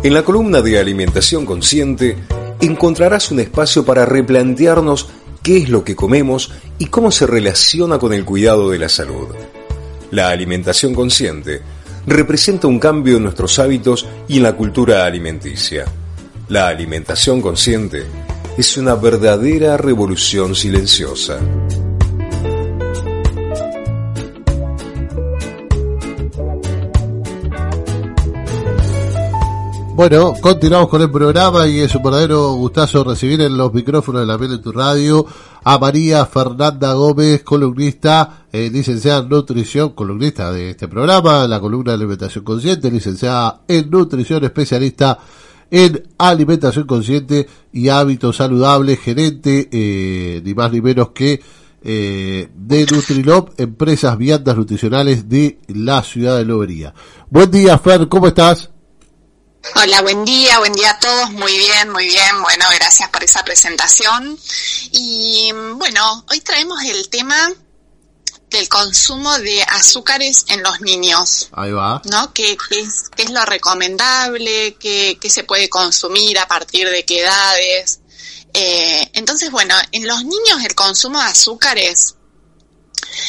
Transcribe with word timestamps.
En 0.00 0.14
la 0.14 0.22
columna 0.22 0.62
de 0.62 0.78
Alimentación 0.78 1.44
Consciente 1.44 2.16
encontrarás 2.60 3.32
un 3.32 3.40
espacio 3.40 3.84
para 3.84 4.06
replantearnos 4.06 5.08
qué 5.42 5.58
es 5.58 5.68
lo 5.68 5.82
que 5.82 5.96
comemos 5.96 6.52
y 6.78 6.86
cómo 6.86 7.10
se 7.10 7.26
relaciona 7.26 7.98
con 7.98 8.12
el 8.12 8.24
cuidado 8.24 8.70
de 8.70 8.78
la 8.78 8.88
salud. 8.88 9.26
La 10.12 10.30
alimentación 10.30 10.94
consciente 10.94 11.62
representa 12.06 12.68
un 12.68 12.78
cambio 12.78 13.16
en 13.16 13.24
nuestros 13.24 13.58
hábitos 13.58 14.06
y 14.28 14.36
en 14.36 14.44
la 14.44 14.56
cultura 14.56 15.04
alimenticia. 15.04 15.84
La 16.48 16.68
alimentación 16.68 17.42
consciente 17.42 18.04
es 18.56 18.76
una 18.76 18.94
verdadera 18.94 19.76
revolución 19.76 20.54
silenciosa. 20.54 21.40
Bueno, 29.98 30.32
continuamos 30.40 30.90
con 30.90 31.02
el 31.02 31.10
programa 31.10 31.66
y 31.66 31.80
es 31.80 31.92
un 31.96 32.04
verdadero 32.04 32.52
gustazo 32.52 33.02
recibir 33.02 33.40
en 33.40 33.56
los 33.56 33.74
micrófonos 33.74 34.20
de 34.20 34.28
la 34.28 34.38
Miel 34.38 34.52
de 34.52 34.58
tu 34.58 34.70
Radio 34.70 35.26
a 35.64 35.76
María 35.76 36.24
Fernanda 36.24 36.92
Gómez, 36.92 37.42
columnista, 37.42 38.44
eh, 38.52 38.70
licenciada 38.72 39.22
en 39.22 39.28
nutrición, 39.28 39.94
columnista 39.94 40.52
de 40.52 40.70
este 40.70 40.86
programa, 40.86 41.48
la 41.48 41.58
columna 41.58 41.90
de 41.90 41.96
alimentación 41.96 42.44
consciente, 42.44 42.92
licenciada 42.92 43.62
en 43.66 43.90
nutrición, 43.90 44.44
especialista 44.44 45.18
en 45.68 46.00
alimentación 46.16 46.86
consciente 46.86 47.48
y 47.72 47.88
hábitos 47.88 48.36
saludables, 48.36 49.00
gerente, 49.00 49.68
eh, 49.72 50.40
ni 50.44 50.54
más 50.54 50.70
ni 50.70 50.80
menos 50.80 51.08
que 51.08 51.40
eh, 51.82 52.48
de 52.54 52.86
Nutrilop, 52.86 53.58
empresas 53.58 54.16
viandas 54.16 54.56
nutricionales 54.56 55.28
de 55.28 55.58
la 55.66 56.04
ciudad 56.04 56.36
de 56.36 56.44
Lobería. 56.44 56.94
Buen 57.30 57.50
día, 57.50 57.76
Fer, 57.78 58.06
¿cómo 58.06 58.28
estás? 58.28 58.70
Hola, 59.74 60.02
buen 60.02 60.24
día, 60.24 60.58
buen 60.60 60.72
día 60.72 60.90
a 60.90 60.98
todos, 60.98 61.30
muy 61.32 61.56
bien, 61.56 61.90
muy 61.90 62.06
bien, 62.06 62.42
bueno, 62.42 62.64
gracias 62.74 63.10
por 63.10 63.22
esa 63.24 63.44
presentación. 63.44 64.38
Y 64.92 65.50
bueno, 65.52 66.24
hoy 66.30 66.40
traemos 66.40 66.82
el 66.84 67.08
tema 67.08 67.52
del 68.50 68.68
consumo 68.68 69.36
de 69.38 69.62
azúcares 69.62 70.44
en 70.48 70.62
los 70.62 70.80
niños. 70.80 71.48
Ahí 71.52 71.72
va. 71.72 72.00
¿No? 72.04 72.32
¿Qué, 72.32 72.52
es, 72.52 73.10
qué 73.14 73.24
es, 73.24 73.30
lo 73.30 73.44
recomendable? 73.44 74.76
¿Qué, 74.78 75.18
¿Qué, 75.20 75.28
se 75.28 75.44
puede 75.44 75.68
consumir? 75.68 76.38
¿A 76.38 76.46
partir 76.46 76.88
de 76.88 77.04
qué 77.04 77.20
edades? 77.20 78.00
Eh, 78.54 79.10
entonces, 79.12 79.50
bueno, 79.50 79.74
en 79.92 80.06
los 80.06 80.24
niños 80.24 80.64
el 80.64 80.74
consumo 80.74 81.20
de 81.20 81.26
azúcares, 81.26 82.14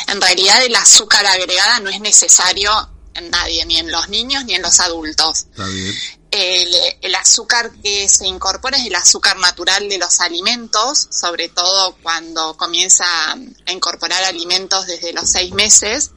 en 0.07 0.21
realidad 0.21 0.63
el 0.63 0.75
azúcar 0.75 1.25
agregada 1.25 1.79
no 1.79 1.89
es 1.89 1.99
necesario 1.99 2.71
en 3.15 3.29
nadie, 3.29 3.65
ni 3.65 3.77
en 3.77 3.91
los 3.91 4.07
niños 4.09 4.45
ni 4.45 4.53
en 4.53 4.61
los 4.61 4.79
adultos. 4.79 5.47
Está 5.51 5.65
bien 5.65 6.18
el, 6.31 7.15
azúcar 7.15 7.71
que 7.83 8.07
se 8.07 8.27
incorpora 8.27 8.77
es 8.77 8.85
el 8.85 8.95
azúcar 8.95 9.37
natural 9.37 9.89
de 9.89 9.97
los 9.97 10.19
alimentos, 10.19 11.07
sobre 11.11 11.49
todo 11.49 11.95
cuando 12.01 12.55
comienza 12.55 13.05
a 13.31 13.71
incorporar 13.71 14.23
alimentos 14.23 14.85
desde 14.87 15.13
los 15.13 15.29
seis 15.29 15.51
meses. 15.53 16.11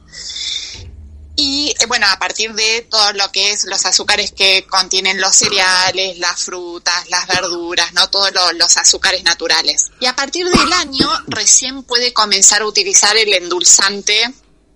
Y 1.35 1.73
eh, 1.79 1.85
bueno, 1.87 2.05
a 2.07 2.19
partir 2.19 2.53
de 2.53 2.87
todo 2.89 3.11
lo 3.13 3.31
que 3.31 3.51
es 3.51 3.65
los 3.65 3.85
azúcares 3.85 4.31
que 4.31 4.67
contienen 4.69 5.19
los 5.19 5.35
cereales, 5.35 6.19
las 6.19 6.43
frutas, 6.43 7.09
las 7.09 7.25
verduras, 7.25 7.91
¿no? 7.93 8.07
Todos 8.09 8.31
los 8.55 8.77
azúcares 8.77 9.23
naturales. 9.23 9.89
Y 9.99 10.05
a 10.05 10.15
partir 10.15 10.47
del 10.47 10.73
año 10.73 11.09
recién 11.27 11.83
puede 11.83 12.13
comenzar 12.13 12.61
a 12.61 12.67
utilizar 12.67 13.17
el 13.17 13.33
endulzante 13.33 14.31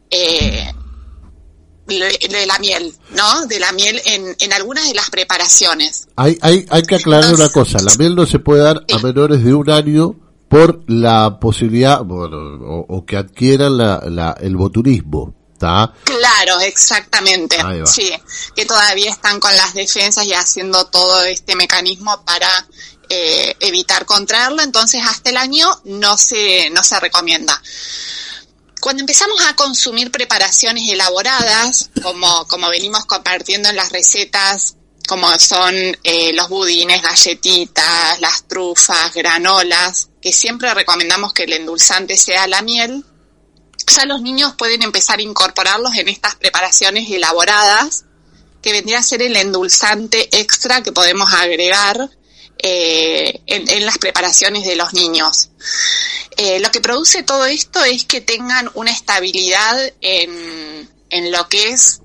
eh, 0.09 0.73
de 1.87 2.45
la 2.45 2.59
miel, 2.59 2.93
¿no? 3.11 3.45
De 3.45 3.59
la 3.59 3.71
miel 3.71 4.01
en, 4.05 4.35
en 4.39 4.53
algunas 4.53 4.87
de 4.87 4.93
las 4.93 5.09
preparaciones. 5.09 6.07
Hay, 6.15 6.37
hay, 6.41 6.65
hay 6.69 6.81
que 6.83 6.95
aclarar 6.95 7.33
una 7.33 7.49
cosa, 7.49 7.79
la 7.81 7.95
miel 7.95 8.15
no 8.15 8.25
se 8.25 8.39
puede 8.39 8.63
dar 8.63 8.83
a 8.93 8.97
menores 8.99 9.43
de 9.43 9.53
un 9.53 9.69
año 9.69 10.15
por 10.49 10.83
la 10.87 11.39
posibilidad, 11.39 12.01
bueno, 12.03 12.37
o, 12.87 13.05
que 13.05 13.17
adquieran 13.17 13.77
la, 13.77 14.01
la, 14.05 14.35
el 14.39 14.55
botulismo. 14.55 15.33
¿Está? 15.53 15.91
Claro, 16.03 16.59
exactamente. 16.61 17.57
Sí, 17.85 18.13
que 18.55 18.65
todavía 18.65 19.09
están 19.09 19.39
con 19.39 19.51
las 19.55 19.73
defensas 19.73 20.23
y 20.25 20.33
haciendo 20.33 20.85
todo 20.85 21.23
este 21.23 21.55
mecanismo 21.55 22.23
para 22.23 22.67
eh, 23.09 23.55
evitar 23.61 24.05
contraerlo, 24.05 24.61
entonces 24.61 25.01
hasta 25.03 25.31
el 25.31 25.37
año 25.37 25.67
no 25.85 26.15
se, 26.15 26.69
no 26.69 26.83
se 26.83 26.99
recomienda 26.99 27.59
cuando 28.79 29.01
empezamos 29.01 29.45
a 29.45 29.55
consumir 29.55 30.11
preparaciones 30.11 30.89
elaboradas, 30.89 31.89
como, 32.01 32.47
como 32.47 32.69
venimos 32.69 33.05
compartiendo 33.05 33.69
en 33.69 33.75
las 33.75 33.91
recetas, 33.91 34.75
como 35.07 35.27
son 35.39 35.73
eh, 36.03 36.33
los 36.33 36.49
budines, 36.49 37.01
galletitas, 37.01 38.19
las 38.19 38.47
trufas, 38.47 39.13
granolas, 39.13 40.09
que 40.21 40.33
siempre 40.33 40.73
recomendamos 40.73 41.33
que 41.33 41.43
el 41.43 41.53
endulzante 41.53 42.17
sea 42.17 42.45
la 42.47 42.61
miel, 42.61 43.05
ya 43.87 44.05
los 44.05 44.21
niños 44.21 44.53
pueden 44.57 44.81
empezar 44.83 45.19
a 45.19 45.23
incorporarlos 45.23 45.95
en 45.95 46.09
estas 46.09 46.35
preparaciones 46.35 47.09
elaboradas, 47.09 48.03
que 48.61 48.73
vendría 48.73 48.99
a 48.99 49.03
ser 49.03 49.21
el 49.21 49.35
endulzante 49.37 50.27
extra 50.37 50.83
que 50.83 50.91
podemos 50.91 51.33
agregar 51.33 52.09
eh, 52.59 53.41
en, 53.45 53.85
las 53.85 53.97
preparaciones 53.97 54.65
de 54.65 54.75
los 54.75 54.93
niños. 54.93 55.49
Eh, 56.37 56.59
lo 56.59 56.71
que 56.71 56.81
produce 56.81 57.23
todo 57.23 57.45
esto 57.45 57.83
es 57.83 58.05
que 58.05 58.21
tengan 58.21 58.69
una 58.73 58.91
estabilidad 58.91 59.93
en, 60.01 60.89
en 61.09 61.31
lo 61.31 61.47
que 61.49 61.69
es 61.69 62.01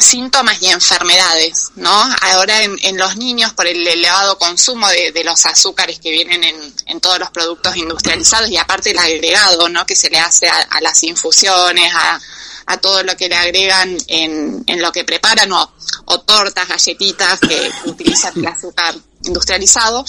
síntomas 0.00 0.62
y 0.62 0.68
enfermedades, 0.68 1.70
¿no? 1.76 1.90
Ahora 2.22 2.62
en, 2.62 2.96
los 2.96 3.16
niños, 3.16 3.52
por 3.54 3.66
el 3.66 3.86
elevado 3.86 4.38
consumo 4.38 4.88
de, 4.88 5.22
los 5.24 5.44
azúcares 5.46 5.98
que 5.98 6.10
vienen 6.10 6.44
en, 6.44 6.74
en, 6.86 7.00
todos 7.00 7.18
los 7.18 7.30
productos 7.30 7.76
industrializados 7.76 8.50
y 8.50 8.56
aparte 8.56 8.92
el 8.92 8.98
agregado, 8.98 9.68
¿no? 9.68 9.84
Que 9.86 9.96
se 9.96 10.10
le 10.10 10.18
hace 10.18 10.48
a, 10.48 10.80
las 10.80 11.02
infusiones, 11.02 11.92
a, 11.92 12.20
a, 12.66 12.76
todo 12.78 13.02
lo 13.02 13.16
que 13.16 13.28
le 13.28 13.34
agregan 13.34 13.96
en, 14.06 14.62
en 14.66 14.80
lo 14.80 14.92
que 14.92 15.04
preparan 15.04 15.52
o, 15.52 15.72
o 16.08 16.20
tortas, 16.20 16.68
galletitas 16.68 17.40
que 17.40 17.70
utilizan 17.84 18.32
el 18.36 18.46
azúcar 18.46 18.94
industrializado, 19.24 20.04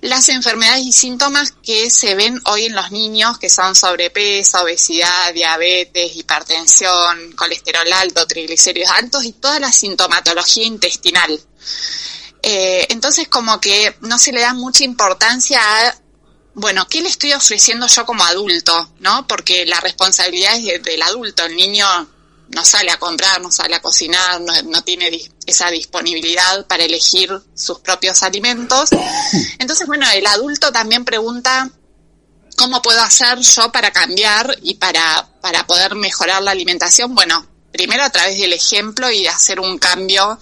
las 0.00 0.28
enfermedades 0.28 0.84
y 0.84 0.92
síntomas 0.92 1.54
que 1.62 1.88
se 1.88 2.14
ven 2.14 2.38
hoy 2.44 2.66
en 2.66 2.74
los 2.74 2.90
niños, 2.90 3.38
que 3.38 3.48
son 3.48 3.74
sobrepeso, 3.74 4.60
obesidad, 4.62 5.32
diabetes, 5.32 6.14
hipertensión, 6.16 7.32
colesterol 7.32 7.90
alto, 7.90 8.26
triglicéridos 8.26 8.90
altos 8.90 9.24
y 9.24 9.32
toda 9.32 9.58
la 9.60 9.72
sintomatología 9.72 10.66
intestinal. 10.66 11.40
Eh, 12.42 12.86
entonces, 12.90 13.28
como 13.28 13.58
que 13.60 13.96
no 14.00 14.18
se 14.18 14.32
le 14.32 14.42
da 14.42 14.52
mucha 14.52 14.84
importancia 14.84 15.58
a, 15.62 15.94
bueno, 16.52 16.86
¿qué 16.86 17.00
le 17.00 17.08
estoy 17.08 17.32
ofreciendo 17.32 17.86
yo 17.86 18.04
como 18.04 18.24
adulto? 18.24 18.92
¿No? 18.98 19.26
Porque 19.26 19.64
la 19.64 19.80
responsabilidad 19.80 20.58
es 20.58 20.82
del 20.82 21.00
adulto. 21.00 21.44
El 21.46 21.56
niño 21.56 21.86
no 22.48 22.64
sale 22.64 22.90
a 22.90 22.98
comprar, 22.98 23.40
no 23.40 23.50
sale 23.50 23.74
a 23.74 23.82
cocinar, 23.82 24.40
no, 24.40 24.84
tiene 24.84 25.10
esa 25.46 25.70
disponibilidad 25.70 26.66
para 26.66 26.84
elegir 26.84 27.30
sus 27.54 27.80
propios 27.80 28.22
alimentos. 28.22 28.90
Entonces, 29.58 29.86
bueno, 29.86 30.06
el 30.10 30.26
adulto 30.26 30.72
también 30.72 31.04
pregunta, 31.04 31.70
¿cómo 32.56 32.82
puedo 32.82 33.00
hacer 33.00 33.38
yo 33.38 33.72
para 33.72 33.90
cambiar 33.92 34.56
y 34.62 34.74
para, 34.74 35.28
para 35.40 35.66
poder 35.66 35.94
mejorar 35.94 36.42
la 36.42 36.52
alimentación? 36.52 37.14
Bueno, 37.14 37.46
primero 37.72 38.04
a 38.04 38.10
través 38.10 38.38
del 38.38 38.52
ejemplo 38.52 39.10
y 39.10 39.22
de 39.22 39.28
hacer 39.28 39.58
un 39.58 39.78
cambio 39.78 40.38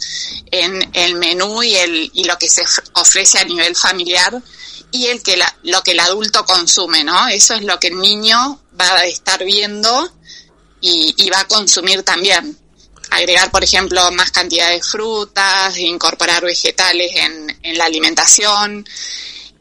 en 0.51 0.91
el 0.93 1.15
menú 1.15 1.63
y, 1.63 1.75
el, 1.77 2.11
y 2.13 2.25
lo 2.25 2.37
que 2.37 2.51
se 2.51 2.63
ofrece 2.95 3.39
a 3.39 3.45
nivel 3.45 3.75
familiar 3.75 4.43
y 4.91 5.07
el 5.07 5.23
que 5.23 5.43
lo 5.63 5.83
que 5.83 5.93
el 5.93 6.01
adulto 6.01 6.45
consume, 6.45 7.03
¿no? 7.03 7.29
Eso 7.29 7.55
es 7.55 7.63
lo 7.63 7.81
que 7.81 7.89
el 7.89 7.99
niño 7.99 8.61
va 8.79 8.93
a 8.93 9.07
estar 9.07 9.43
viendo 9.45 10.13
y, 10.83 11.31
va 11.31 11.41
a 11.41 11.49
consumir 11.49 12.03
también. 12.03 12.59
Agregar, 13.11 13.51
por 13.51 13.63
ejemplo, 13.63 14.11
más 14.13 14.31
cantidad 14.31 14.71
de 14.71 14.83
frutas, 14.83 15.77
incorporar 15.79 16.45
vegetales 16.45 17.13
en, 17.15 17.59
en 17.63 17.79
la 17.79 17.85
alimentación 17.85 18.87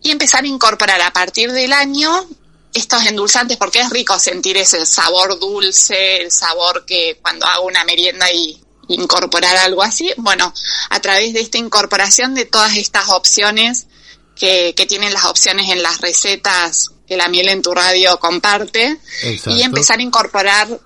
y 0.02 0.10
empezar 0.10 0.44
a 0.44 0.48
incorporar 0.48 1.02
a 1.02 1.14
partir 1.14 1.52
del 1.52 1.74
año 1.74 2.28
estos 2.74 3.06
endulzantes 3.06 3.58
porque 3.58 3.82
es 3.82 3.90
rico 3.90 4.18
sentir 4.18 4.58
ese 4.58 4.86
sabor 4.86 5.38
dulce, 5.40 6.22
el 6.22 6.32
sabor 6.32 6.86
que 6.86 7.20
cuando 7.22 7.46
hago 7.46 7.68
una 7.68 7.84
merienda 7.84 8.32
y 8.32 8.60
incorporar 8.88 9.56
algo 9.58 9.84
así, 9.84 10.12
bueno, 10.18 10.54
a 10.90 11.00
través 11.00 11.34
de 11.34 11.42
esta 11.42 11.58
incorporación 11.58 12.34
de 12.34 12.46
todas 12.46 12.78
estas 12.78 13.10
opciones 13.10 13.88
que, 14.36 14.74
que 14.76 14.86
tienen 14.86 15.14
las 15.14 15.26
opciones 15.26 15.70
en 15.70 15.84
las 15.84 16.00
recetas 16.00 16.92
que 17.12 17.18
la 17.18 17.28
miel 17.28 17.50
en 17.50 17.62
tu 17.62 17.74
radio 17.74 18.18
comparte 18.20 18.98
y 19.22 19.62
empezar 19.64 20.00
a 20.00 20.02
incorporar 20.02 20.80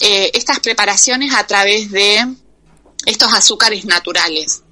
eh, 0.00 0.30
estas 0.34 0.60
preparaciones 0.60 1.34
a 1.34 1.46
través 1.46 1.90
de 1.90 2.26
estos 3.06 3.32
azúcares 3.32 3.84
naturales. 3.84 4.62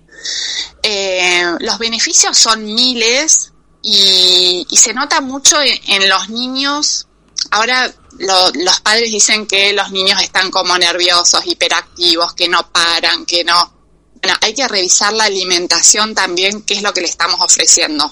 Eh, 0.82 1.44
los 1.61 1.79
beneficios 1.79 2.37
son 2.37 2.65
miles 2.65 3.53
y, 3.82 4.67
se 4.71 4.93
nota 4.93 5.21
mucho 5.21 5.56
en, 5.62 6.09
los 6.09 6.29
niños. 6.29 7.06
Ahora 7.50 7.93
los 8.19 8.81
padres 8.81 9.11
dicen 9.11 9.47
que 9.47 9.73
los 9.73 9.91
niños 9.91 10.21
están 10.23 10.50
como 10.50 10.76
nerviosos, 10.79 11.47
hiperactivos, 11.47 12.35
que 12.35 12.49
no 12.49 12.70
paran, 12.70 13.25
que 13.27 13.44
no... 13.44 13.73
Bueno, 14.20 14.38
hay 14.41 14.55
que 14.55 14.67
revisar 14.67 15.12
la 15.12 15.25
alimentación 15.25 16.15
también, 16.15 16.62
qué 16.62 16.75
es 16.75 16.82
lo 16.82 16.94
que 16.94 17.03
le 17.03 17.09
estamos 17.09 17.41
ofreciendo. 17.43 18.11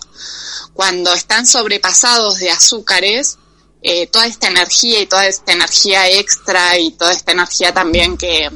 Cuando 0.74 1.12
están 1.14 1.46
sobrepasados 1.46 2.38
de 2.38 2.50
azúcares, 2.50 3.38
eh, 3.82 4.06
toda 4.06 4.26
esta 4.26 4.48
energía 4.48 5.00
y 5.00 5.06
toda 5.06 5.26
esta 5.26 5.52
energía 5.52 6.08
extra 6.08 6.78
y 6.78 6.92
toda 6.92 7.12
esta 7.12 7.32
energía 7.32 7.74
también 7.74 8.16
que, 8.16 8.48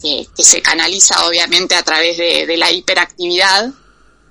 que, 0.00 0.26
se 0.36 0.60
canaliza 0.62 1.26
obviamente 1.26 1.74
a 1.74 1.82
través 1.82 2.16
de, 2.16 2.56
la 2.56 2.70
hiperactividad, 2.70 3.72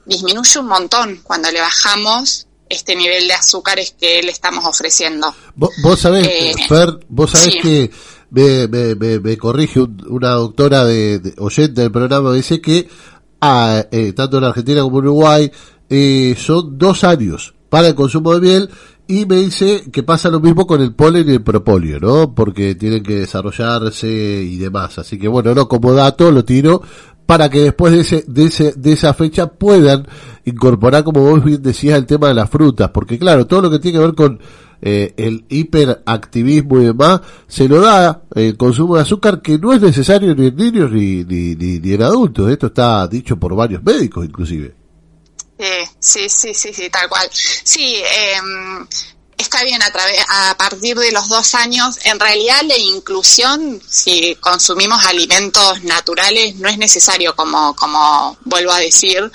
disminuye 0.05 0.59
un 0.59 0.67
montón 0.67 1.19
cuando 1.23 1.51
le 1.51 1.59
bajamos 1.59 2.47
este 2.69 2.95
nivel 2.95 3.27
de 3.27 3.33
azúcares 3.33 3.95
que 3.97 4.21
le 4.21 4.31
estamos 4.31 4.65
ofreciendo. 4.65 5.33
Vos, 5.55 5.99
sabés, 5.99 6.27
eh, 6.27 6.53
Fer, 6.67 6.99
vos 7.07 7.31
sabés 7.31 7.55
que 7.61 7.89
me, 8.29 8.67
me, 8.67 9.37
corrige 9.37 9.79
una 9.79 10.31
doctora 10.31 10.83
de, 10.83 11.33
oyente 11.37 11.81
del 11.81 11.91
programa, 11.91 12.33
dice 12.33 12.59
que 12.59 12.89
ah, 13.39 13.85
eh, 13.91 14.13
tanto 14.13 14.39
en 14.39 14.43
Argentina 14.43 14.81
como 14.81 14.99
en 14.99 15.05
Uruguay 15.05 15.51
eh, 15.89 16.35
son 16.37 16.77
dos 16.77 17.03
años 17.03 17.53
para 17.69 17.87
el 17.87 17.95
consumo 17.95 18.33
de 18.33 18.41
miel 18.41 18.69
y 19.07 19.25
me 19.25 19.37
dice 19.37 19.83
que 19.91 20.03
pasa 20.03 20.29
lo 20.29 20.39
mismo 20.39 20.67
con 20.67 20.81
el 20.81 20.93
polen 20.93 21.29
y 21.29 21.33
el 21.33 21.41
propóleo, 21.41 21.99
¿no? 21.99 22.33
Porque 22.33 22.75
tienen 22.75 23.03
que 23.03 23.19
desarrollarse 23.19 24.07
y 24.07 24.57
demás. 24.57 24.99
Así 24.99 25.17
que 25.17 25.27
bueno, 25.27 25.55
no 25.55 25.67
como 25.67 25.93
dato 25.93 26.31
lo 26.31 26.43
tiro 26.43 26.81
para 27.25 27.49
que 27.49 27.61
después 27.61 27.93
de 27.93 28.01
ese, 28.01 28.25
de 28.27 28.45
ese, 28.45 28.73
de 28.73 28.93
esa 28.93 29.13
fecha 29.13 29.47
puedan 29.47 30.07
incorporar, 30.45 31.03
como 31.03 31.21
vos 31.21 31.43
bien 31.43 31.61
decías, 31.61 31.97
el 31.97 32.05
tema 32.05 32.29
de 32.29 32.33
las 32.33 32.49
frutas. 32.49 32.89
Porque 32.89 33.17
claro, 33.17 33.47
todo 33.47 33.63
lo 33.63 33.69
que 33.69 33.79
tiene 33.79 33.97
que 33.97 34.05
ver 34.05 34.15
con 34.15 34.39
eh, 34.81 35.13
el 35.17 35.45
hiperactivismo 35.49 36.79
y 36.79 36.85
demás, 36.85 37.21
se 37.47 37.67
lo 37.67 37.81
da 37.81 38.23
el 38.35 38.55
consumo 38.57 38.95
de 38.95 39.01
azúcar 39.01 39.41
que 39.41 39.57
no 39.57 39.73
es 39.73 39.81
necesario 39.81 40.35
ni 40.35 40.47
en 40.47 40.55
niños 40.55 40.91
ni, 40.91 41.23
ni, 41.23 41.55
ni 41.55 41.93
en 41.93 42.01
adultos. 42.01 42.49
Esto 42.49 42.67
está 42.67 43.07
dicho 43.07 43.37
por 43.37 43.55
varios 43.55 43.83
médicos 43.83 44.25
inclusive. 44.25 44.86
Sí, 45.99 46.29
sí, 46.29 46.53
sí, 46.53 46.73
sí, 46.73 46.89
tal 46.89 47.09
cual. 47.09 47.29
Sí, 47.31 47.95
eh, 47.97 48.39
está 49.37 49.63
bien 49.63 49.81
a, 49.83 49.91
través, 49.91 50.19
a 50.27 50.55
partir 50.57 50.97
de 50.97 51.11
los 51.11 51.29
dos 51.29 51.53
años. 51.55 51.99
En 52.03 52.19
realidad 52.19 52.61
la 52.63 52.77
inclusión, 52.77 53.81
si 53.87 54.35
consumimos 54.35 55.05
alimentos 55.05 55.83
naturales, 55.83 56.55
no 56.55 56.67
es 56.67 56.77
necesario, 56.77 57.35
como, 57.35 57.75
como 57.75 58.37
vuelvo 58.45 58.71
a 58.71 58.79
decir. 58.79 59.31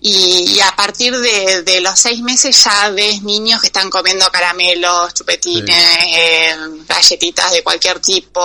Y, 0.00 0.60
a 0.60 0.74
partir 0.76 1.16
de, 1.16 1.80
los 1.80 1.98
seis 1.98 2.20
meses 2.20 2.64
ya 2.64 2.90
ves 2.90 3.22
niños 3.22 3.60
que 3.60 3.68
están 3.68 3.90
comiendo 3.90 4.28
caramelos, 4.30 5.14
chupetines, 5.14 5.98
eh, 6.08 6.56
galletitas 6.86 7.52
de 7.52 7.62
cualquier 7.62 8.00
tipo, 8.00 8.40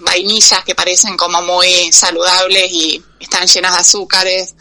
vainillas 0.00 0.64
que 0.64 0.74
parecen 0.74 1.16
como 1.16 1.42
muy 1.42 1.90
saludables 1.92 2.70
y 2.70 3.02
están 3.18 3.46
llenas 3.46 3.72
de 3.72 3.78
azúcares. 3.78 4.54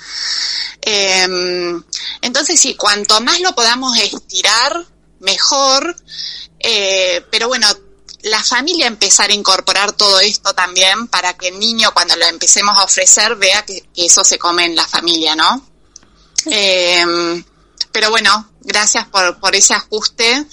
Em, 0.82 1.84
entonces, 2.22 2.60
sí, 2.60 2.76
cuanto 2.76 3.20
más 3.22 3.40
lo 3.42 3.54
podamos 3.56 3.98
estirar, 3.98 4.86
mejor. 5.26 5.96
Eh, 6.60 7.26
pero 7.30 7.50
bueno, 7.50 7.68
la 8.24 8.44
familia 8.44 8.88
empezar 8.88 9.30
a 9.30 9.34
incorporar 9.34 9.92
todo 9.92 10.20
esto 10.20 10.54
también 10.54 11.08
para 11.08 11.34
que 11.34 11.50
el 11.50 11.60
niño 11.60 11.94
cuando 11.94 12.16
lo 12.16 12.26
empecemos 12.26 12.76
a 12.78 12.84
ofrecer 12.84 13.36
vea 13.36 13.64
que, 13.64 13.84
eso 13.96 14.24
se 14.24 14.40
come 14.40 14.66
en 14.66 14.76
la 14.76 14.88
familia, 14.88 15.36
¿no? 15.36 15.68
Em, 16.46 17.44
pero 17.92 18.10
bueno, 18.10 18.52
gracias 18.62 19.06
por, 19.08 19.40
por 19.40 19.56
ese 19.56 19.74
ajuste 19.74 20.46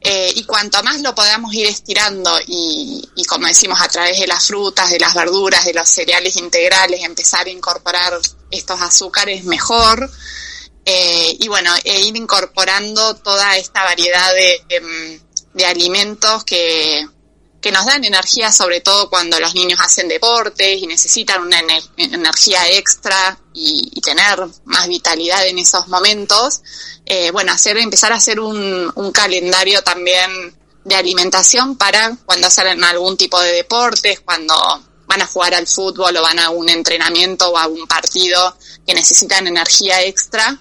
eh, 0.00 0.32
y 0.34 0.44
cuanto 0.44 0.82
más 0.82 1.00
lo 1.00 1.14
podamos 1.14 1.54
ir 1.54 1.66
estirando 1.66 2.36
y, 2.46 3.08
y, 3.14 3.24
como 3.24 3.46
decimos 3.46 3.80
a 3.80 3.88
través 3.88 4.18
de 4.18 4.26
las 4.26 4.46
frutas, 4.46 4.90
de 4.90 4.98
las 4.98 5.14
verduras, 5.14 5.64
de 5.64 5.74
los 5.74 5.88
cereales 5.88 6.36
integrales, 6.36 7.02
empezar 7.02 7.46
a 7.46 7.50
incorporar 7.50 8.18
estos 8.50 8.80
azúcares 8.80 9.44
mejor. 9.44 10.10
Eh, 10.84 11.36
y 11.38 11.48
bueno, 11.48 11.72
e 11.84 12.00
ir 12.00 12.16
incorporando 12.16 13.14
toda 13.16 13.56
esta 13.56 13.84
variedad 13.84 14.32
de, 14.32 14.64
em, 14.70 15.20
de, 15.52 15.66
alimentos 15.66 16.42
que, 16.44 17.06
que, 17.60 17.70
nos 17.70 17.84
dan 17.84 18.02
energía, 18.04 18.50
sobre 18.50 18.80
todo 18.80 19.10
cuando 19.10 19.38
los 19.38 19.54
niños 19.54 19.78
hacen 19.80 20.08
deportes 20.08 20.82
y 20.82 20.86
necesitan 20.86 21.42
una 21.42 21.60
energía 21.96 22.66
extra 22.70 23.38
y, 23.52 24.00
tener 24.00 24.40
más 24.64 24.88
vitalidad 24.88 25.46
en 25.46 25.58
esos 25.58 25.86
momentos. 25.88 26.62
Eh, 27.04 27.30
bueno, 27.30 27.52
hacer, 27.52 27.76
empezar 27.76 28.12
a 28.12 28.16
hacer 28.16 28.40
un, 28.40 28.90
un 28.94 29.12
calendario 29.12 29.82
también 29.82 30.56
de 30.84 30.94
alimentación 30.94 31.76
para 31.76 32.16
cuando 32.24 32.46
hacen 32.46 32.82
algún 32.82 33.16
tipo 33.16 33.40
de 33.40 33.52
deportes, 33.52 34.20
cuando 34.20 34.54
van 35.06 35.22
a 35.22 35.26
jugar 35.26 35.54
al 35.54 35.66
fútbol 35.66 36.16
o 36.16 36.22
van 36.22 36.38
a 36.38 36.50
un 36.50 36.68
entrenamiento 36.68 37.50
o 37.50 37.58
a 37.58 37.66
un 37.66 37.86
partido 37.88 38.56
que 38.86 38.94
necesitan 38.94 39.46
energía 39.46 40.02
extra, 40.02 40.56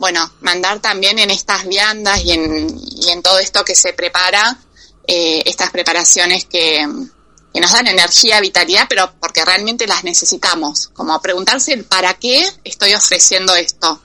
bueno, 0.00 0.32
mandar 0.40 0.80
también 0.80 1.18
en 1.18 1.30
estas 1.30 1.68
viandas 1.68 2.24
y 2.24 2.32
en, 2.32 2.80
y 2.96 3.10
en 3.10 3.22
todo 3.22 3.38
esto 3.38 3.62
que 3.66 3.74
se 3.74 3.92
prepara, 3.92 4.58
eh, 5.06 5.42
estas 5.44 5.70
preparaciones 5.70 6.46
que, 6.46 6.88
que, 7.52 7.60
nos 7.60 7.70
dan 7.70 7.86
energía, 7.86 8.40
vitalidad, 8.40 8.86
pero 8.88 9.12
porque 9.20 9.44
realmente 9.44 9.86
las 9.86 10.02
necesitamos. 10.02 10.88
Como 10.94 11.20
preguntarse 11.20 11.74
el 11.74 11.84
para 11.84 12.14
qué 12.14 12.50
estoy 12.64 12.94
ofreciendo 12.94 13.54
esto. 13.54 14.00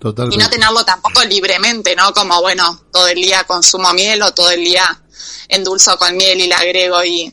Totalmente. 0.00 0.34
Y 0.34 0.38
no 0.44 0.50
tenerlo 0.50 0.84
tampoco 0.84 1.22
libremente, 1.22 1.94
¿no? 1.94 2.12
Como, 2.12 2.40
bueno, 2.40 2.82
todo 2.92 3.06
el 3.06 3.22
día 3.22 3.44
consumo 3.44 3.92
miel 3.92 4.20
o 4.22 4.34
todo 4.34 4.50
el 4.50 4.64
día 4.64 5.00
endulzo 5.46 5.96
con 5.98 6.16
miel 6.16 6.40
y 6.40 6.48
la 6.48 6.58
agrego 6.58 7.04
y 7.04 7.32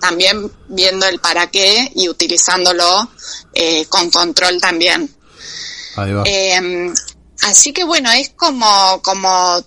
también 0.00 0.50
viendo 0.68 1.06
el 1.06 1.18
para 1.18 1.50
qué 1.50 1.92
y 1.94 2.08
utilizándolo 2.08 3.10
eh, 3.52 3.84
con 3.90 4.10
control 4.10 4.58
también. 4.58 5.14
Ahí 5.96 6.12
va. 6.12 6.22
Eh, 6.24 6.94
Así 7.42 7.72
que 7.72 7.84
bueno, 7.84 8.10
es 8.12 8.30
como, 8.30 9.00
como 9.02 9.64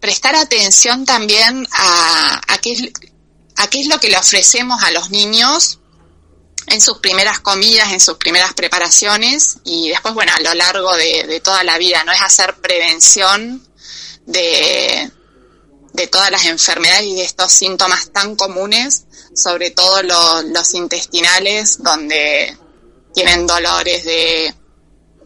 prestar 0.00 0.34
atención 0.34 1.04
también 1.04 1.66
a, 1.72 2.40
a, 2.48 2.58
qué 2.58 2.72
es, 2.72 2.82
a 3.56 3.68
qué 3.68 3.80
es 3.80 3.86
lo 3.86 3.98
que 3.98 4.08
le 4.08 4.18
ofrecemos 4.18 4.82
a 4.82 4.90
los 4.90 5.10
niños 5.10 5.78
en 6.66 6.80
sus 6.80 6.98
primeras 6.98 7.40
comidas, 7.40 7.92
en 7.92 8.00
sus 8.00 8.16
primeras 8.16 8.54
preparaciones 8.54 9.58
y 9.64 9.88
después, 9.88 10.14
bueno, 10.14 10.32
a 10.34 10.40
lo 10.40 10.54
largo 10.54 10.94
de, 10.96 11.40
toda 11.40 11.64
la 11.64 11.78
vida, 11.78 12.04
¿no? 12.04 12.12
Es 12.12 12.22
hacer 12.22 12.54
prevención 12.56 13.66
de, 14.26 15.10
de 15.92 16.06
todas 16.06 16.30
las 16.30 16.46
enfermedades 16.46 17.04
y 17.04 17.14
de 17.14 17.24
estos 17.24 17.52
síntomas 17.52 18.10
tan 18.12 18.36
comunes, 18.36 19.04
sobre 19.34 19.70
todo 19.70 20.02
los 20.02 20.74
intestinales, 20.74 21.82
donde 21.82 22.56
tienen 23.12 23.46
dolores 23.46 24.04
de 24.04 24.54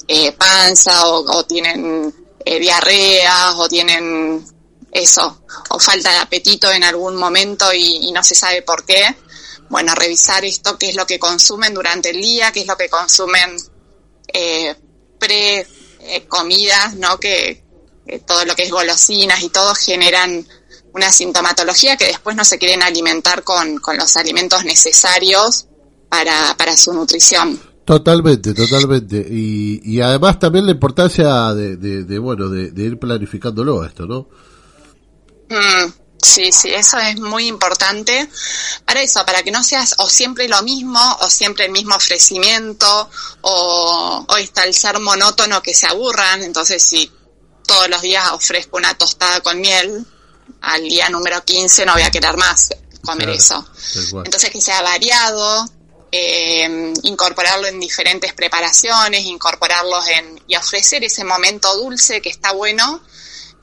eh, 0.08 0.32
panza 0.32 1.08
o, 1.08 1.44
tienen 1.44 2.14
eh, 2.44 2.60
diarreas 2.60 3.54
o 3.56 3.68
tienen 3.68 4.44
eso, 4.92 5.42
o 5.70 5.78
falta 5.80 6.12
de 6.12 6.18
apetito 6.18 6.70
en 6.70 6.84
algún 6.84 7.16
momento 7.16 7.72
y, 7.72 8.12
no 8.12 8.22
se 8.22 8.34
sabe 8.34 8.62
por 8.62 8.84
qué. 8.84 9.04
Bueno, 9.68 9.94
revisar 9.94 10.44
esto, 10.44 10.78
qué 10.78 10.90
es 10.90 10.94
lo 10.94 11.06
que 11.06 11.18
consumen 11.18 11.74
durante 11.74 12.10
el 12.10 12.20
día, 12.20 12.52
qué 12.52 12.60
es 12.60 12.66
lo 12.66 12.76
que 12.76 12.88
consumen 12.88 13.56
eh, 14.28 14.76
pre 15.18 15.66
comidas, 16.28 16.94
¿no? 16.94 17.18
Que, 17.18 17.64
todo 18.24 18.44
lo 18.44 18.54
que 18.54 18.62
es 18.62 18.70
golosinas 18.70 19.42
y 19.42 19.48
todo 19.48 19.74
generan 19.74 20.46
una 20.92 21.10
sintomatología 21.10 21.96
que 21.96 22.06
después 22.06 22.36
no 22.36 22.44
se 22.44 22.56
quieren 22.56 22.84
alimentar 22.84 23.42
con, 23.42 23.78
con 23.78 23.96
los 23.96 24.16
alimentos 24.16 24.64
necesarios 24.64 25.66
para, 26.08 26.54
para 26.56 26.76
su 26.76 26.92
nutrición. 26.92 27.60
Totalmente, 27.86 28.52
totalmente. 28.52 29.24
Y, 29.30 29.80
y 29.84 30.00
además 30.00 30.40
también 30.40 30.66
la 30.66 30.72
importancia 30.72 31.54
de, 31.54 31.76
de, 31.76 32.18
bueno, 32.18 32.48
de, 32.48 32.82
ir 32.82 32.98
planificándolo 32.98 33.84
esto, 33.84 34.06
¿no? 34.06 34.28
Mm, 35.48 35.92
sí, 36.20 36.50
sí, 36.50 36.70
eso 36.70 36.98
es 36.98 37.20
muy 37.20 37.46
importante. 37.46 38.28
Para 38.84 39.02
eso, 39.02 39.24
para 39.24 39.44
que 39.44 39.52
no 39.52 39.62
seas 39.62 39.94
o 39.98 40.08
siempre 40.08 40.48
lo 40.48 40.60
mismo, 40.64 40.98
o 41.20 41.30
siempre 41.30 41.66
el 41.66 41.70
mismo 41.70 41.94
ofrecimiento, 41.94 43.08
o, 43.42 44.26
o 44.28 44.36
está 44.36 44.64
el 44.64 44.74
ser 44.74 44.98
monótono 44.98 45.62
que 45.62 45.72
se 45.72 45.86
aburran. 45.86 46.42
Entonces, 46.42 46.82
si 46.82 47.08
todos 47.68 47.88
los 47.88 48.02
días 48.02 48.32
ofrezco 48.32 48.78
una 48.78 48.94
tostada 48.94 49.40
con 49.42 49.60
miel, 49.60 50.04
al 50.60 50.82
día 50.82 51.08
número 51.08 51.44
15 51.44 51.86
no 51.86 51.92
voy 51.92 52.02
a 52.02 52.10
querer 52.10 52.36
más 52.36 52.68
comer 53.06 53.30
eso. 53.30 53.64
Entonces 54.24 54.50
que 54.50 54.60
sea 54.60 54.82
variado, 54.82 55.70
eh, 56.12 56.92
incorporarlo 57.02 57.66
en 57.66 57.80
diferentes 57.80 58.32
preparaciones, 58.32 59.24
incorporarlos 59.24 60.06
en 60.08 60.40
y 60.46 60.56
ofrecer 60.56 61.04
ese 61.04 61.24
momento 61.24 61.74
dulce 61.76 62.20
que 62.20 62.28
está 62.28 62.52
bueno 62.52 63.02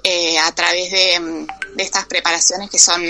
eh, 0.03 0.37
a 0.37 0.53
través 0.53 0.91
de, 0.91 1.47
estas 1.77 2.05
preparaciones 2.05 2.69
que 2.69 2.77
son 2.79 3.01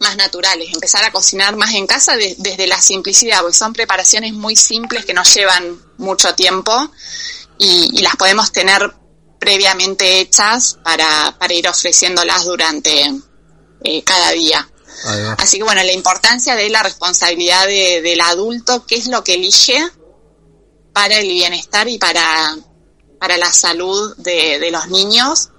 más 0.00 0.16
naturales, 0.16 0.68
empezar 0.72 1.02
a 1.04 1.10
cocinar 1.10 1.56
más 1.56 1.72
en 1.74 1.86
casa 1.86 2.14
desde 2.16 2.66
la 2.66 2.80
simplicidad, 2.80 3.40
porque 3.40 3.56
son 3.56 3.72
preparaciones 3.72 4.34
muy 4.34 4.54
simples 4.54 5.06
que 5.06 5.14
nos 5.14 5.32
llevan 5.34 5.80
mucho 5.96 6.34
tiempo 6.34 6.90
y, 7.58 8.02
las 8.02 8.16
podemos 8.16 8.52
tener 8.52 8.94
previamente 9.40 10.20
hechas 10.20 10.78
para, 10.84 11.36
para 11.38 11.54
ir 11.54 11.66
ofreciéndolas 11.68 12.44
durante 12.44 13.10
eh, 13.82 14.02
cada 14.02 14.30
día. 14.32 14.68
Así 15.38 15.58
que 15.58 15.64
bueno, 15.64 15.82
la 15.82 15.92
importancia 15.92 16.54
de 16.54 16.70
la 16.70 16.82
responsabilidad 16.82 17.66
del 17.66 18.20
adulto, 18.20 18.86
qué 18.86 18.96
es 18.96 19.06
lo 19.06 19.22
que 19.24 19.34
elige 19.34 19.82
para 20.92 21.18
el 21.18 21.28
bienestar 21.28 21.88
y 21.88 21.98
para, 21.98 22.56
para 23.18 23.36
la 23.36 23.52
salud 23.52 24.16
de, 24.18 24.70
los 24.70 24.88
niños 24.88 25.50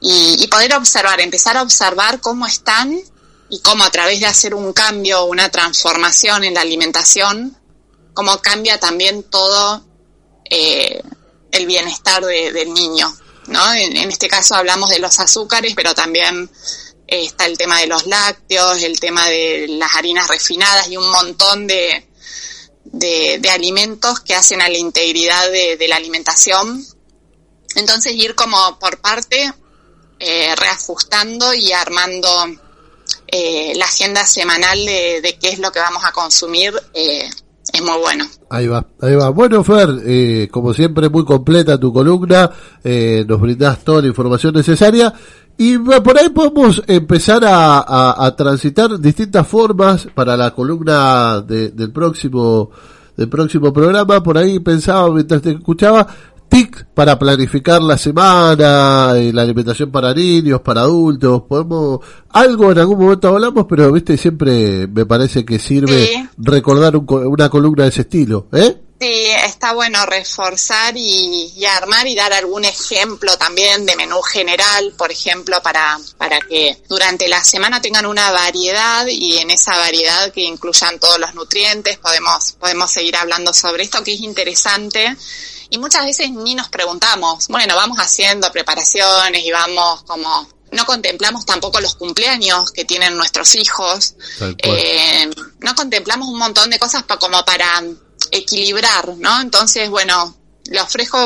y, 0.00 0.46
poder 0.48 0.74
observar, 0.74 1.20
empezar 1.20 1.56
a 1.56 1.62
observar 1.62 2.20
cómo 2.20 2.46
están 2.46 3.00
y 3.48 3.60
cómo 3.60 3.84
a 3.84 3.90
través 3.90 4.20
de 4.20 4.26
hacer 4.26 4.54
un 4.54 4.72
cambio, 4.72 5.24
una 5.24 5.48
transformación 5.48 6.44
en 6.44 6.54
la 6.54 6.60
alimentación, 6.60 7.56
cómo 8.12 8.40
cambia 8.40 8.78
también 8.78 9.22
todo 9.24 9.84
eh, 10.50 11.02
el 11.50 11.66
bienestar 11.66 12.24
del 12.24 12.74
niño. 12.74 13.14
¿no? 13.46 13.72
En, 13.74 14.10
este 14.10 14.28
caso 14.28 14.54
hablamos 14.54 14.90
de 14.90 14.98
los 14.98 15.18
azúcares, 15.20 15.74
pero 15.74 15.94
también 15.94 16.50
está 17.06 17.46
el 17.46 17.58
tema 17.58 17.80
de 17.80 17.86
los 17.86 18.06
lácteos, 18.06 18.82
el 18.82 18.98
tema 18.98 19.28
de 19.28 19.66
las 19.68 19.94
harinas 19.94 20.28
refinadas 20.28 20.88
y 20.88 20.96
un 20.96 21.10
montón 21.10 21.66
de, 21.66 22.06
de, 22.84 23.50
alimentos 23.50 24.20
que 24.20 24.34
hacen 24.34 24.60
a 24.60 24.68
la 24.68 24.78
integridad 24.78 25.50
de, 25.50 25.88
la 25.88 25.96
alimentación. 25.96 26.82
Entonces 27.76 28.12
ir 28.14 28.34
como 28.34 28.78
por 28.78 28.98
parte 28.98 29.52
eh, 30.20 30.54
reajustando 30.56 31.52
y 31.54 31.72
armando 31.72 32.28
eh, 33.26 33.72
la 33.76 33.84
agenda 33.86 34.24
semanal 34.24 34.78
de, 34.84 35.36
qué 35.40 35.50
es 35.50 35.58
lo 35.58 35.72
que 35.72 35.80
vamos 35.80 36.04
a 36.04 36.12
consumir 36.12 36.72
eh, 36.94 37.28
es 37.72 37.82
muy 37.82 37.98
bueno. 37.98 38.28
Ahí 38.50 38.68
va, 38.68 38.86
ahí 39.00 39.16
va. 39.16 39.30
Bueno, 39.30 39.64
Fer, 39.64 40.48
como 40.50 40.72
siempre, 40.72 41.08
muy 41.08 41.24
completa 41.24 41.80
tu 41.80 41.92
columna. 41.92 42.50
nos 42.84 43.40
brindas 43.40 43.82
toda 43.82 44.02
la 44.02 44.08
información 44.08 44.54
necesaria. 44.54 45.12
Y 45.56 45.78
por 45.78 46.18
ahí 46.18 46.28
podemos 46.30 46.82
empezar 46.86 47.42
a, 47.46 48.34
transitar 48.36 48.98
distintas 48.98 49.46
formas 49.46 50.08
para 50.14 50.36
la 50.36 50.52
columna 50.52 51.40
del 51.40 51.92
próximo 51.92 52.70
del 53.16 53.28
próximo 53.28 53.72
programa. 53.72 54.22
Por 54.22 54.36
ahí 54.38 54.58
pensaba 54.58 55.08
mientras 55.12 55.42
te 55.42 55.52
escuchaba 55.52 56.06
TIC 56.48 56.86
para 56.94 57.18
planificar 57.18 57.80
la 57.82 57.96
semana, 57.96 59.12
eh, 59.16 59.32
la 59.32 59.42
alimentación 59.42 59.90
para 59.90 60.12
niños, 60.12 60.60
para 60.60 60.82
adultos. 60.82 61.42
Podemos 61.48 62.00
algo 62.30 62.72
en 62.72 62.78
algún 62.78 62.98
momento 62.98 63.28
hablamos, 63.28 63.66
pero 63.68 63.90
viste 63.92 64.16
siempre 64.16 64.86
me 64.88 65.06
parece 65.06 65.44
que 65.44 65.58
sirve 65.58 66.28
recordar 66.38 66.96
una 66.96 67.48
columna 67.48 67.84
de 67.84 67.88
ese 67.88 68.02
estilo, 68.02 68.48
¿eh? 68.52 68.83
Sí, 69.00 69.26
está 69.26 69.72
bueno 69.72 70.06
reforzar 70.06 70.94
y, 70.96 71.64
armar 71.66 72.06
y 72.06 72.14
dar 72.14 72.32
algún 72.32 72.64
ejemplo 72.64 73.36
también 73.36 73.84
de 73.86 73.96
menú 73.96 74.22
general, 74.22 74.94
por 74.96 75.10
ejemplo, 75.10 75.60
para, 75.62 75.98
para 76.16 76.38
que 76.40 76.80
durante 76.88 77.26
la 77.28 77.42
semana 77.42 77.82
tengan 77.82 78.06
una 78.06 78.30
variedad 78.30 79.06
y 79.06 79.38
en 79.38 79.50
esa 79.50 79.76
variedad 79.76 80.32
que 80.32 80.42
incluyan 80.42 81.00
todos 81.00 81.18
los 81.18 81.34
nutrientes. 81.34 81.98
Podemos, 81.98 82.52
podemos 82.52 82.90
seguir 82.90 83.16
hablando 83.16 83.52
sobre 83.52 83.82
esto 83.82 84.04
que 84.04 84.14
es 84.14 84.20
interesante. 84.20 85.16
Y 85.70 85.78
muchas 85.78 86.04
veces 86.04 86.30
ni 86.30 86.54
nos 86.54 86.68
preguntamos, 86.68 87.48
bueno, 87.48 87.74
vamos 87.74 87.98
haciendo 87.98 88.52
preparaciones 88.52 89.44
y 89.44 89.50
vamos 89.50 90.04
como 90.04 90.48
no 90.74 90.84
contemplamos 90.86 91.46
tampoco 91.46 91.80
los 91.80 91.94
cumpleaños 91.94 92.70
que 92.72 92.84
tienen 92.84 93.16
nuestros 93.16 93.54
hijos, 93.54 94.14
eh, 94.58 95.30
no 95.60 95.74
contemplamos 95.74 96.28
un 96.28 96.38
montón 96.38 96.68
de 96.68 96.78
cosas 96.78 97.04
como 97.04 97.44
para 97.44 97.82
equilibrar, 98.34 99.16
¿no? 99.16 99.40
Entonces, 99.40 99.88
bueno, 99.88 100.36
le 100.66 100.80
ofrezco 100.80 101.18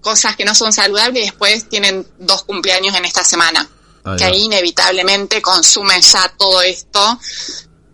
cosas 0.00 0.36
que 0.36 0.44
no 0.44 0.54
son 0.54 0.72
saludables 0.72 1.22
y 1.22 1.26
después 1.26 1.68
tienen 1.68 2.06
dos 2.18 2.44
cumpleaños 2.44 2.94
en 2.94 3.04
esta 3.04 3.24
semana. 3.24 3.68
que 4.18 4.24
ahí 4.24 4.42
inevitablemente 4.42 5.40
consumen 5.40 6.00
ya 6.02 6.28
todo 6.36 6.60
esto, 6.62 7.20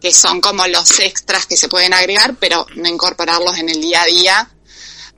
que 0.01 0.13
son 0.13 0.41
como 0.41 0.67
los 0.67 1.01
extras 1.01 1.47
que 1.47 1.57
se 1.57 1.69
pueden 1.69 1.93
agregar, 1.93 2.37
pero 2.41 2.67
no 2.77 2.89
incorporarlos 2.89 3.59
en 3.59 3.69
el 3.69 3.81
día 3.81 4.03
a 4.03 4.07
día. 4.07 4.51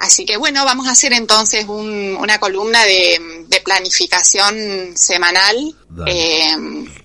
Así 0.01 0.25
que 0.25 0.39
bueno, 0.39 0.65
vamos 0.65 0.89
a 0.89 0.93
hacer 0.93 1.13
entonces 1.13 1.67
una 1.69 2.41
columna 2.41 2.83
de, 2.85 3.21
planificación 3.63 4.97
semanal 4.97 5.77
eh, 6.07 6.57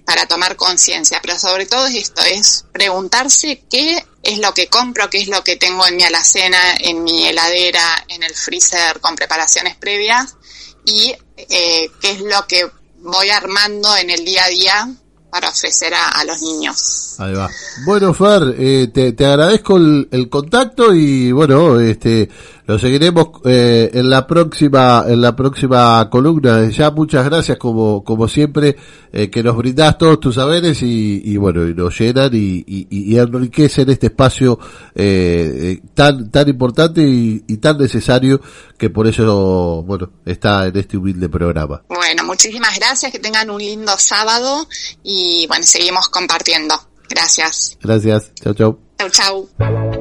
para 0.05 0.25
tomar 0.25 0.55
conciencia, 0.55 1.19
pero 1.21 1.37
sobre 1.37 1.65
todo 1.65 1.85
esto, 1.87 2.21
es 2.23 2.65
preguntarse 2.71 3.65
qué 3.69 4.03
es 4.25 4.39
lo 4.39 4.53
que 4.53 4.67
compro, 4.67 5.09
qué 5.09 5.19
es 5.19 5.27
lo 5.27 5.43
que 5.43 5.55
tengo 5.55 5.85
en 5.85 5.95
mi 5.95 6.03
alacena, 6.03 6.57
en 6.79 7.03
mi 7.03 7.25
heladera, 7.25 8.05
en 8.07 8.23
el 8.23 8.33
freezer 8.33 8.99
con 8.99 9.15
preparaciones 9.15 9.75
previas 9.75 10.35
y 10.83 11.15
eh, 11.37 11.91
qué 12.01 12.11
es 12.11 12.21
lo 12.21 12.45
que 12.47 12.67
voy 13.01 13.29
armando 13.29 13.95
en 13.95 14.09
el 14.09 14.25
día 14.25 14.45
a 14.45 14.49
día 14.49 14.89
para 15.29 15.49
ofrecer 15.49 15.93
a, 15.93 16.23
los 16.23 16.41
niños. 16.41 17.15
Ahí 17.19 17.33
va. 17.33 17.49
Bueno, 17.85 18.13
Fer, 18.13 18.55
eh, 18.57 18.87
te, 18.93 19.11
te, 19.11 19.25
agradezco 19.25 19.77
el, 19.77 20.07
el, 20.11 20.29
contacto 20.29 20.93
y 20.93 21.31
bueno, 21.31 21.79
este, 21.79 22.29
lo 22.67 22.79
seguiremos 22.79 23.27
eh, 23.45 23.91
en 23.93 24.09
la 24.09 24.25
próxima 24.25 25.03
en 25.07 25.21
la 25.21 25.35
próxima 25.35 26.09
columna. 26.09 26.67
Ya 26.69 26.89
muchas 26.89 27.25
gracias 27.25 27.57
como 27.57 28.03
como 28.03 28.27
siempre 28.27 28.75
eh, 29.13 29.29
que 29.29 29.43
nos 29.43 29.55
brindas 29.55 29.97
todos 29.97 30.19
tus 30.19 30.35
saberes 30.35 30.81
y, 30.81 31.21
y 31.23 31.37
bueno 31.37 31.67
y 31.67 31.75
nos 31.75 31.97
llenan 31.97 32.31
y, 32.33 32.63
y, 32.65 32.87
y 32.89 33.17
enriquecen 33.17 33.89
este 33.89 34.07
espacio 34.07 34.57
eh, 34.95 35.79
tan 35.93 36.31
tan 36.31 36.49
importante 36.49 37.01
y, 37.01 37.39
tan 37.57 37.77
necesario 37.77 38.41
que 38.77 38.89
por 38.89 39.07
eso 39.07 39.83
bueno 39.83 40.11
está 40.25 40.67
en 40.67 40.77
este 40.77 40.97
humilde 40.97 41.29
programa. 41.29 41.83
Bueno, 41.87 42.23
muchísimas 42.23 42.77
gracias. 42.77 43.11
Que 43.11 43.19
tengan 43.19 43.49
un 43.49 43.59
lindo 43.59 43.93
sábado 43.97 44.67
y 45.03 45.45
bueno 45.47 45.65
seguimos 45.65 46.09
compartiendo. 46.09 46.75
Gracias. 47.09 47.77
Gracias. 47.81 48.31
Chau 48.35 48.53
chau. 48.53 48.79
Chau 48.97 49.09
chau. 49.09 49.94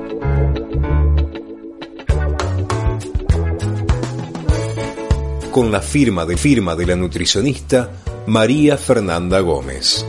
Con 5.54 5.70
la 5.70 5.80
firma 5.80 6.26
de 6.26 6.36
firma 6.36 6.74
de 6.74 6.84
la 6.84 6.96
nutricionista 6.96 7.88
María 8.26 8.76
Fernanda 8.76 9.38
Gómez. 9.38 10.04